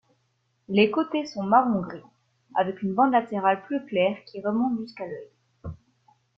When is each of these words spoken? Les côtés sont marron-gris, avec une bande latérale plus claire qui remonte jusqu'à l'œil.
Les 0.67 0.89
côtés 0.89 1.27
sont 1.27 1.43
marron-gris, 1.43 2.01
avec 2.55 2.81
une 2.81 2.95
bande 2.95 3.11
latérale 3.11 3.61
plus 3.67 3.85
claire 3.85 4.17
qui 4.25 4.41
remonte 4.41 4.79
jusqu'à 4.79 5.05
l'œil. 5.05 5.75